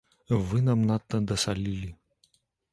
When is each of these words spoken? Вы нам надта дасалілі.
Вы 0.53 0.61
нам 0.69 0.79
надта 0.93 1.21
дасалілі. 1.35 1.95